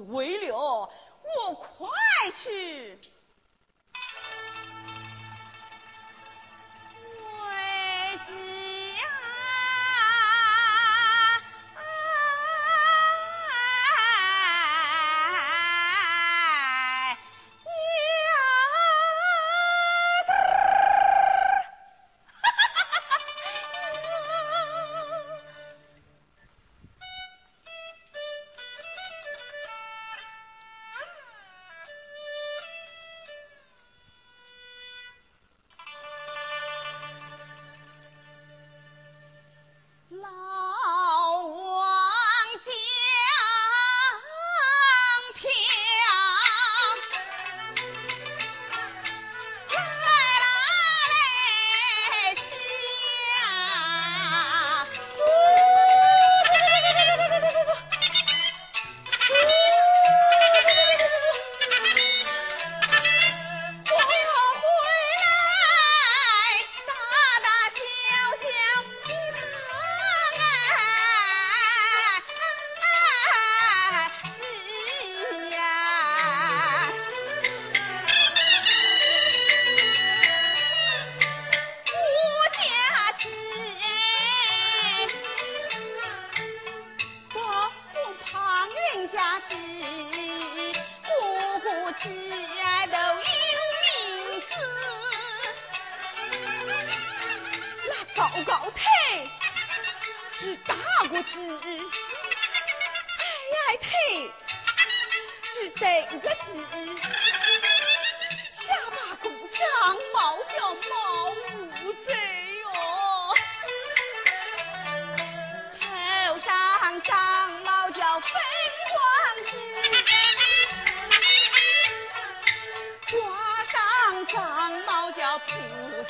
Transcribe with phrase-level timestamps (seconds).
[0.00, 0.90] 为了。
[1.46, 1.88] 我快
[2.32, 2.98] 去。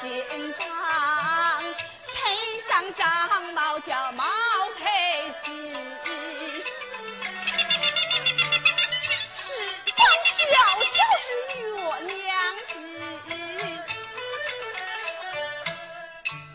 [0.00, 0.08] 肩
[0.52, 0.64] 章
[2.14, 4.24] 配上长毛叫毛
[4.78, 5.50] 台子
[9.34, 9.50] 是
[9.96, 10.04] 头
[10.36, 10.38] 悄
[10.84, 11.26] 悄是
[11.58, 11.66] 月
[12.14, 12.16] 娘
[12.68, 12.72] 子。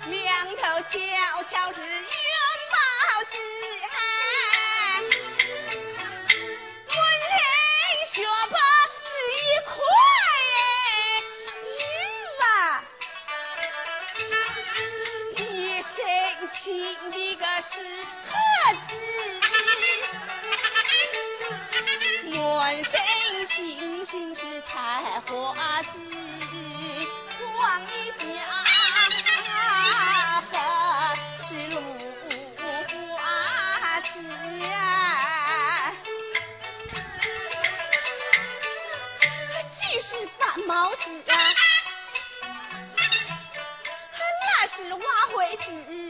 [0.10, 0.24] 两
[0.56, 2.00] 头悄悄是元
[2.72, 2.78] 宝
[3.30, 3.34] 子
[16.64, 16.74] 敬
[17.12, 17.84] 的个是
[18.24, 18.96] 汉子
[22.32, 23.02] 满身
[23.46, 26.00] 星星是采花籽
[27.58, 28.24] 逛一家
[31.42, 31.82] 是芦
[33.18, 35.92] 花籽啊
[39.74, 41.36] 既是贩毛子啊
[44.62, 45.00] 那是挖
[45.34, 46.03] 灰子。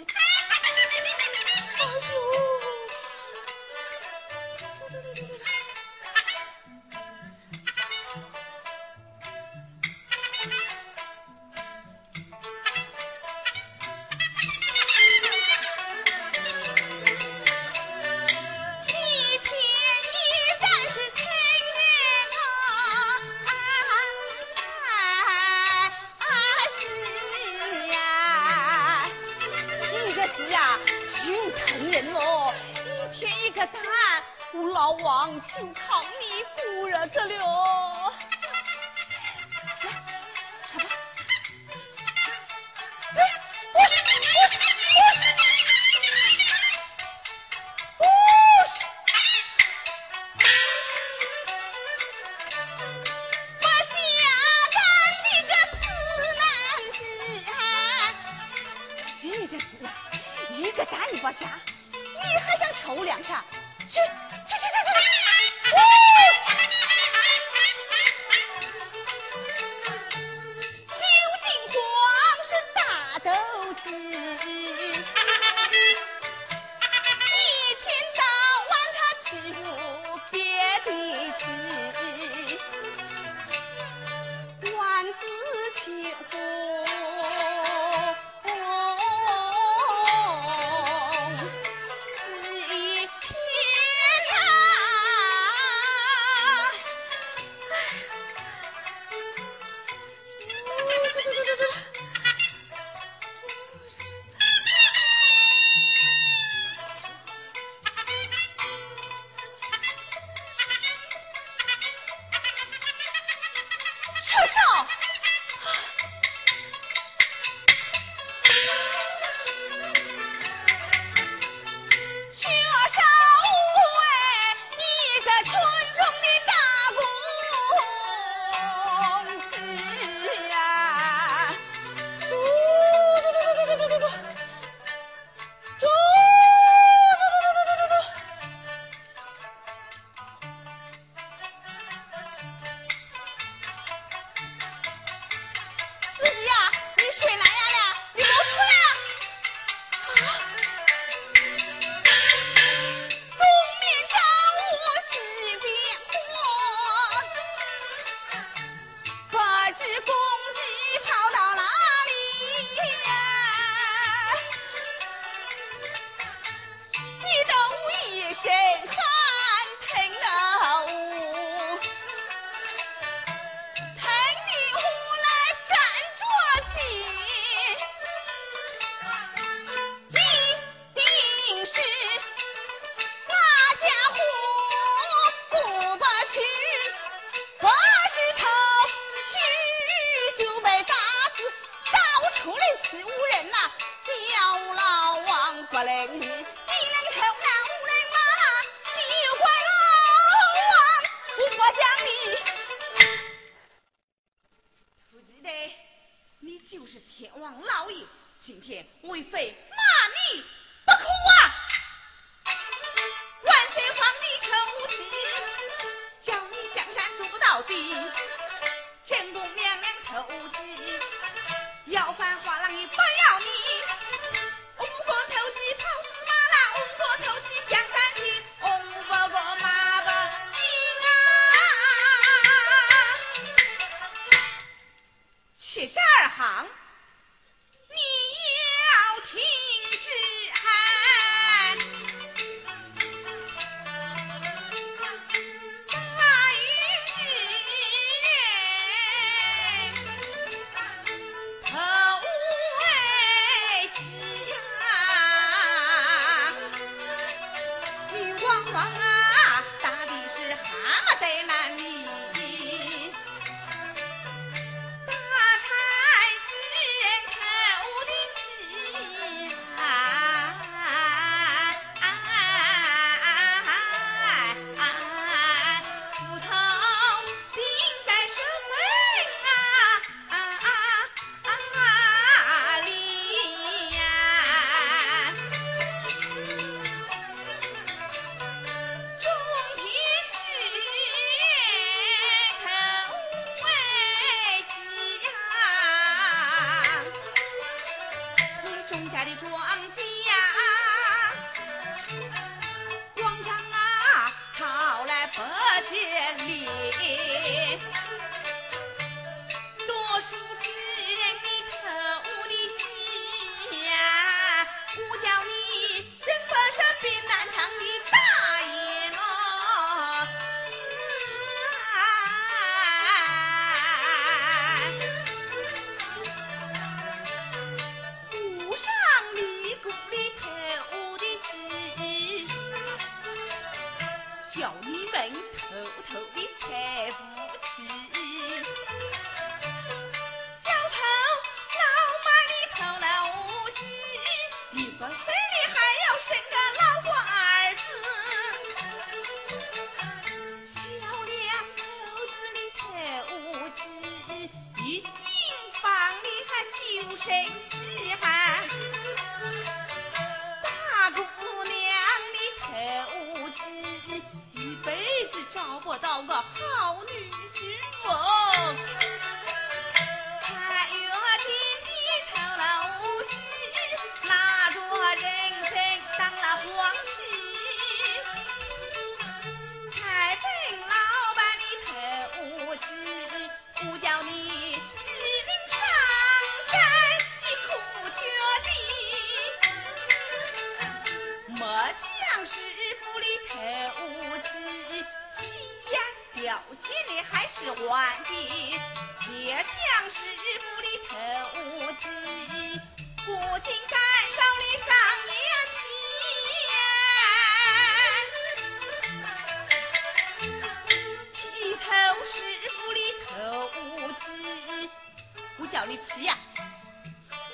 [415.73, 416.37] 叫你去呀，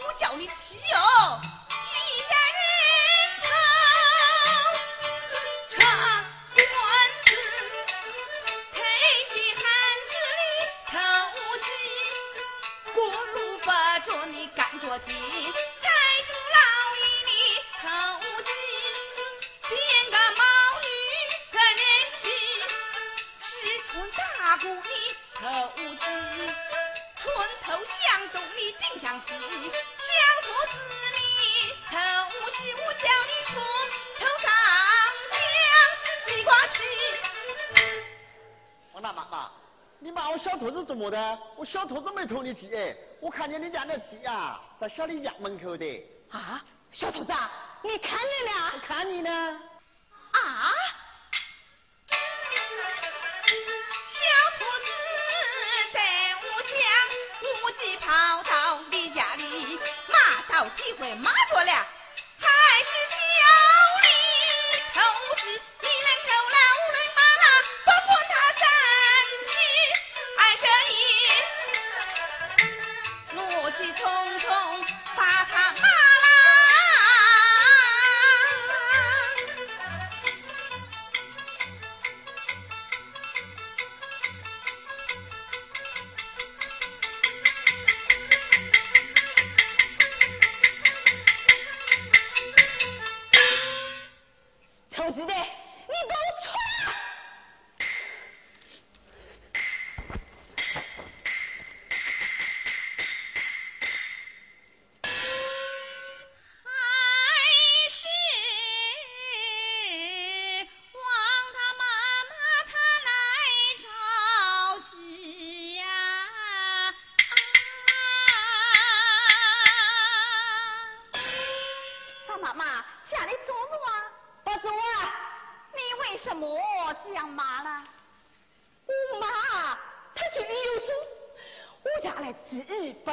[0.05, 1.39] 我叫你去哟，
[1.87, 2.59] 一下人
[3.41, 3.47] 头
[5.69, 5.79] 扯
[6.53, 6.67] 管
[7.23, 7.31] 子，
[8.73, 8.77] 抬
[9.31, 9.63] 起汉
[10.09, 10.43] 子的
[10.91, 10.93] 头
[11.63, 11.67] 去，
[12.91, 15.87] 过路八着你赶着鸡，再
[16.27, 16.59] 住老
[16.97, 17.31] 一的
[17.81, 17.87] 头
[18.43, 18.51] 巾，
[19.69, 19.79] 编
[20.11, 20.43] 个毛
[20.81, 20.85] 驴，
[21.53, 21.79] 个人
[22.21, 22.27] 去，
[23.39, 23.49] 是
[23.87, 24.19] 穿大
[24.57, 24.89] 裤的
[25.35, 25.78] 头。
[28.79, 29.35] 定向西小
[30.43, 30.77] 兔子
[31.15, 31.19] 你
[31.89, 31.95] 偷
[32.51, 33.59] 鸡乌叫你哭
[34.19, 34.47] 头长
[35.31, 35.33] 像
[36.25, 36.73] 西瓜皮
[38.93, 39.51] 王大妈妈
[39.99, 41.39] 你骂我小兔子做么的？
[41.57, 42.69] 我小兔子没偷你鸡
[43.19, 46.05] 我看见你家的鸡啊在小李家门口的。
[46.29, 47.33] 啊小兔子
[47.83, 49.61] 你看见了看你呢。
[60.59, 62.47] 要机会妈着了还
[62.83, 63.15] 是小
[64.01, 64.09] 李
[64.93, 64.99] 投
[65.37, 66.58] 资你来投来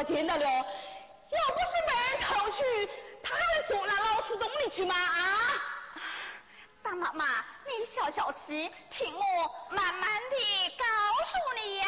[0.07, 0.47] 见得了。
[0.47, 2.59] 要不是被人偷去，
[3.23, 4.95] 他还会坐那老鼠洞里去吗？
[4.95, 5.21] 啊！
[6.83, 7.27] 大妈妈，
[7.67, 9.21] 你消消气，听我
[9.71, 10.37] 慢慢的
[10.79, 10.85] 告
[11.25, 11.87] 诉你呀。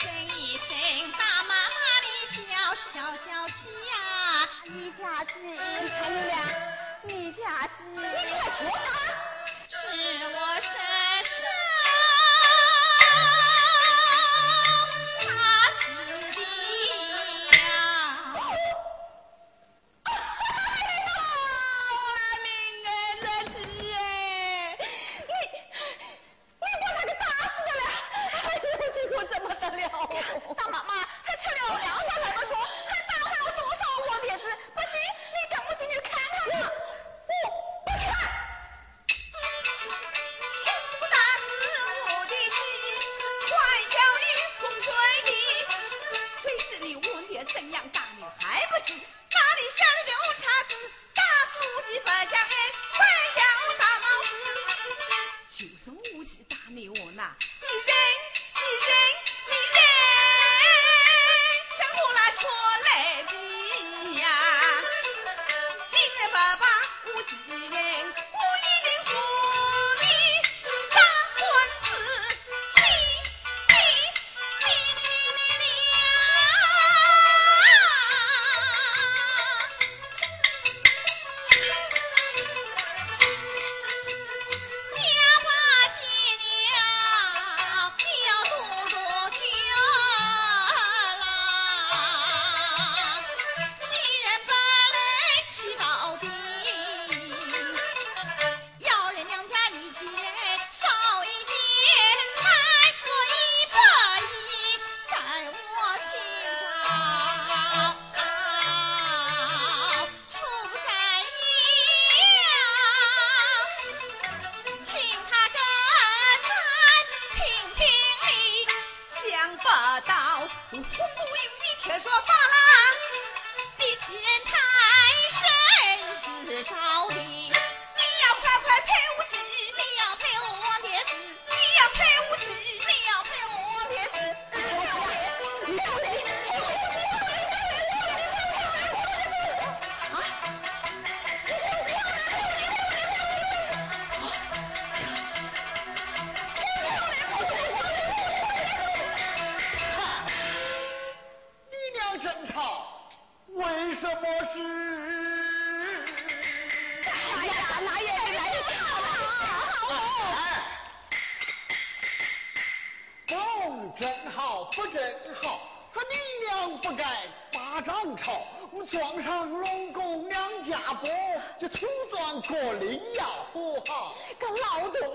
[0.00, 0.76] 这一声
[1.12, 6.38] 大妈妈的消消消气呀，你家鸡，你看你俩，
[7.02, 9.21] 你家鸡，你快说啊！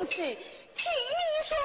[0.07, 1.55] 欺负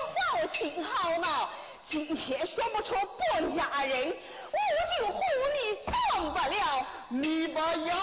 [0.42, 1.50] 我，心好恼，
[1.85, 4.59] 今天说不出半家人，我
[4.98, 5.20] 就和
[5.55, 6.87] 你上不了。
[7.09, 7.94] 你把腰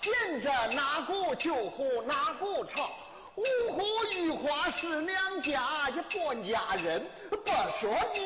[0.00, 2.90] 见着哪个就和哪个吵。
[3.36, 3.82] 五湖
[4.14, 8.18] 雨华是两家一半家人，不说你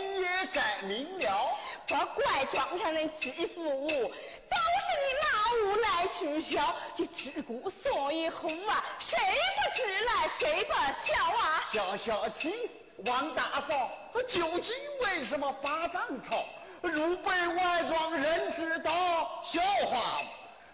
[5.22, 11.62] 那无赖取笑，就只顾说一红啊，谁不知来谁不笑啊？
[11.66, 12.70] 消消气，
[13.06, 13.90] 王大嫂，
[14.26, 16.44] 究竟为什么把掌抄？
[16.82, 20.22] 如被外庄人知道，笑话，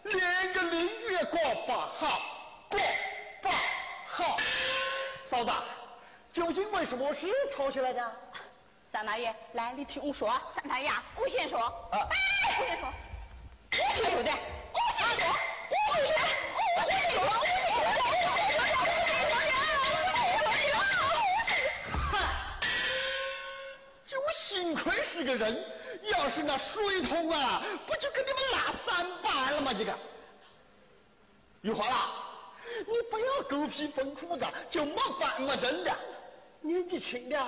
[0.05, 2.21] 连个零月过不好，
[2.71, 2.81] 过
[3.43, 3.49] 不
[4.07, 4.37] 好。
[5.25, 5.53] 嫂子，
[6.33, 8.17] 究竟为什么是吵起来的？
[8.91, 10.33] 三大爷，来，你听我说。
[10.49, 11.59] 三大爷，我先说。
[11.61, 12.09] 啊。
[12.59, 12.89] 我先说，
[13.81, 14.31] 我先说的，
[14.73, 15.25] 我先说，
[15.71, 16.19] 我先说，
[16.77, 17.67] 我先说，我先说，我
[21.33, 22.19] 先说，
[24.05, 25.65] 就幸亏是个人，
[26.13, 29.73] 要是那水桶啊，不就跟你们拉三半了吗？
[29.79, 29.97] 这个，
[31.61, 32.09] 玉花啦，
[32.87, 35.97] 你不要狗屁分裤子，就没饭没真的。
[36.63, 37.47] 年纪轻的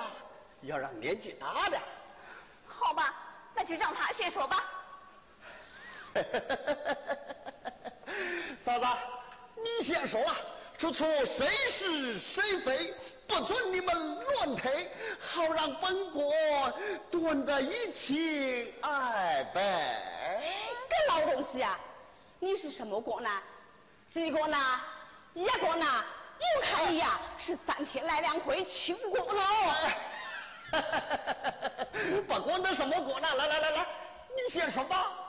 [0.61, 1.77] 要让年纪大的。
[2.65, 3.13] 好吧，
[3.53, 4.63] 那就让他先说吧。
[8.59, 8.85] 嫂子，
[9.57, 10.35] 你先说啊，
[10.77, 12.93] 说出谁是谁非，
[13.27, 16.33] 不准你们乱推，好让本国
[17.11, 20.41] 断得一清二白。
[20.89, 21.79] 个老东西啊，
[22.39, 23.29] 你是什么国呢？
[24.11, 24.57] 几个呢？
[25.33, 25.85] 一个呢？
[26.55, 29.41] 我看你呀，是三天来两回秋国了。
[32.27, 33.85] 不管他什么国呢，来来来来，
[34.35, 35.20] 你先说吧。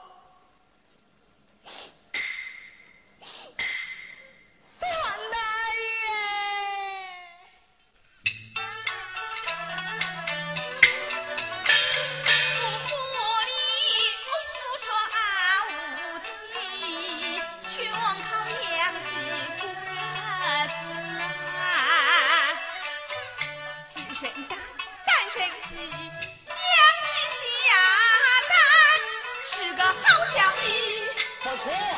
[31.65, 31.92] Hey!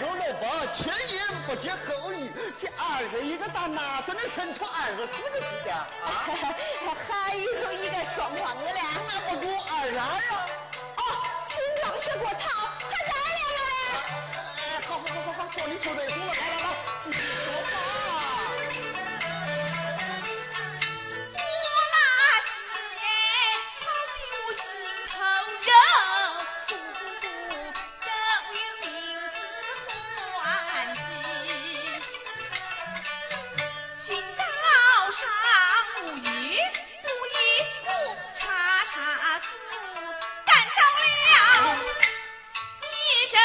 [0.00, 6.24] 手肉包，前言不接后语，这二十一个大呐，只能生出二十四个鸡蛋啊？
[7.06, 10.48] 还有一个双黄的嘞，那不够二十二啊？
[10.96, 11.02] 哦，
[11.46, 12.48] 青壮学过草，
[12.88, 13.76] 还咋样了嘞？
[14.56, 16.66] 哎，好好好好好，说你说对，红了，来来来，
[17.04, 18.19] 继续说话。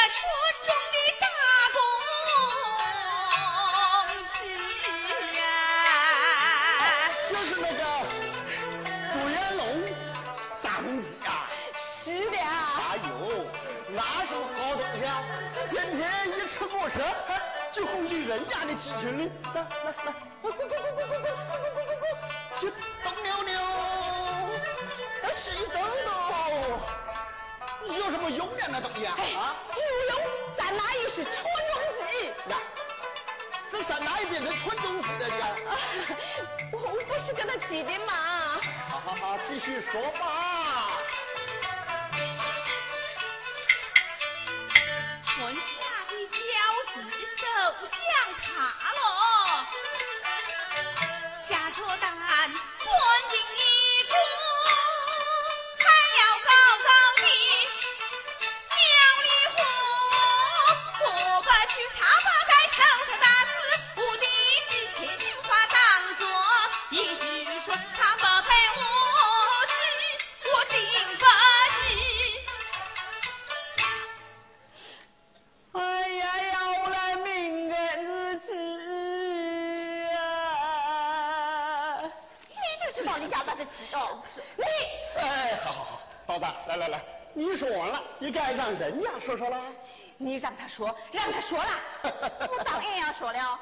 [0.08, 0.18] 村
[0.64, 1.26] 中的大
[1.74, 1.78] 公，
[7.44, 7.80] 是那个
[9.12, 9.60] 朱彦龙
[10.62, 12.36] 大公鸡啊，是的。
[12.38, 12.40] 哎
[13.02, 13.10] 呦，
[13.94, 15.10] 哪什么好东西啊？
[15.70, 17.00] 天天一出窝时，
[17.72, 21.26] 就攻击人家的鸡群里，来来来，咕咕咕咕咕咕咕
[21.74, 22.04] 咕咕咕，
[22.60, 22.76] 就斗
[23.24, 23.60] 溜溜，
[25.22, 26.10] 那是一逗逗。
[27.88, 29.16] 有什么用呢那东西啊？
[30.86, 31.34] 哪一是蠢
[31.72, 32.30] 东西？
[32.46, 32.56] 那
[33.68, 35.08] 这下哪一边的蠢东西？
[35.18, 35.56] 大呀，
[36.70, 38.12] 我我不是跟他急的嘛。
[38.88, 40.85] 好好好，继续说吧。
[90.76, 91.68] 说让他说了
[92.52, 93.58] 我当然要说了。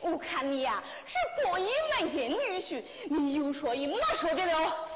[0.00, 1.14] 我看你呀是
[1.44, 1.68] 过眼
[2.00, 4.88] 门烟女婿你有说也没说的了。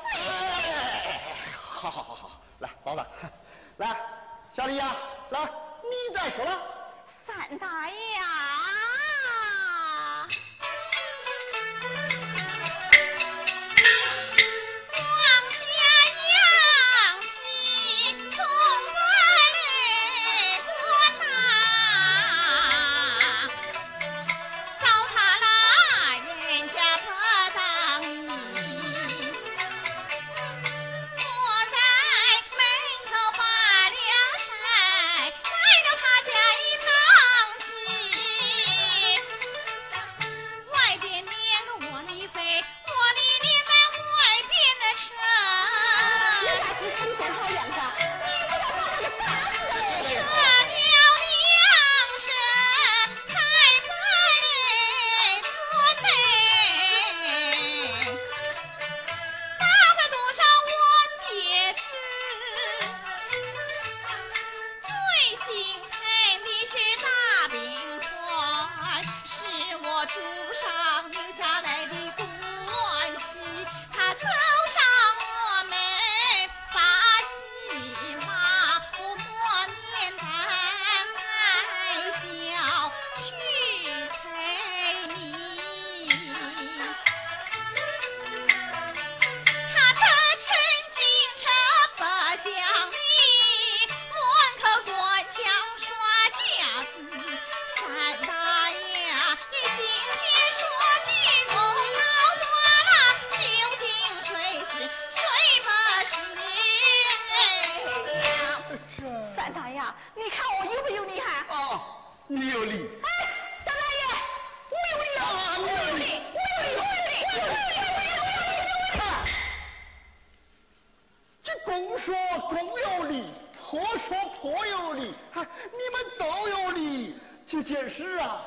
[128.01, 128.41] 这件事啊，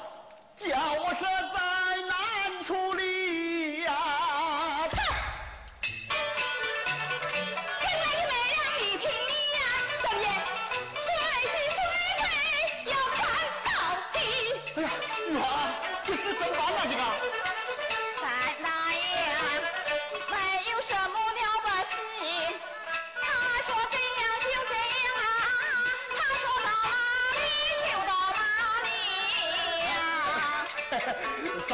[0.55, 0.67] 叫
[1.03, 1.27] 我实在
[2.09, 4.22] 难处理呀、天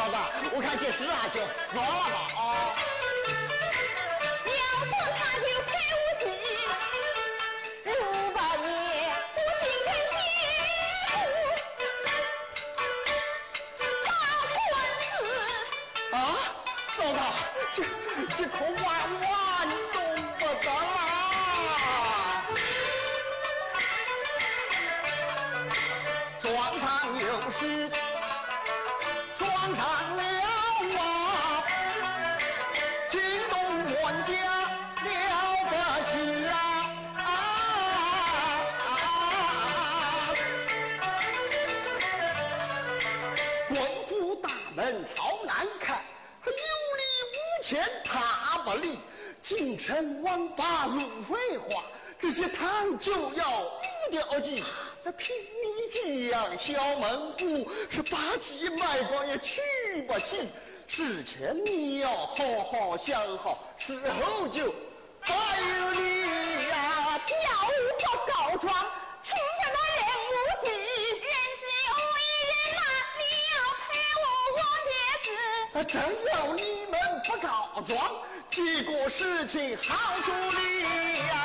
[0.09, 0.15] 子，
[0.53, 2.39] 我看这事啊，就算了吧啊。
[4.45, 4.51] 要
[4.85, 6.23] 不他就给我记，
[7.85, 7.89] 如
[8.31, 8.63] 八爷
[9.33, 10.15] 不进城接
[11.11, 11.13] 骨，
[14.05, 14.09] 打
[14.53, 14.57] 棍
[15.11, 15.17] 子。
[16.11, 16.17] 啊，
[16.95, 17.19] 嫂子，
[17.73, 17.77] 这
[18.35, 18.85] 这可万
[19.21, 19.29] 万
[19.93, 19.97] 动
[20.39, 20.97] 不得啦！
[26.39, 26.47] 庄
[26.79, 26.87] 上
[27.19, 27.91] 有事，
[29.35, 29.85] 庄上
[49.79, 51.83] 京城王八路废话，
[52.17, 54.61] 这些汤就要无掉尽。
[55.03, 59.61] 那凭你这样小门户，是八级卖光也娶
[60.01, 60.49] 不起。
[60.89, 64.69] 事前你要好好想好，事后就
[65.21, 65.33] 白
[65.79, 66.23] 有你
[66.67, 68.73] 呀、要我告状，
[69.23, 69.33] 出这
[69.71, 72.81] 个人无忌，人只有一人呐，
[73.17, 73.21] 你
[73.55, 73.87] 要陪
[74.19, 74.25] 我
[74.57, 74.91] 我爹
[75.23, 75.27] 子。
[75.73, 75.95] 啊，真
[76.33, 76.88] 要你们
[77.29, 77.95] 不告状，
[78.49, 80.79] 结果事情好处理
[81.27, 81.35] 呀、